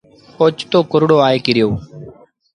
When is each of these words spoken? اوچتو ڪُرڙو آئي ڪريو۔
اوچتو 0.39 0.79
ڪُرڙو 0.91 1.17
آئي 1.27 1.39
ڪريو۔ 1.45 1.69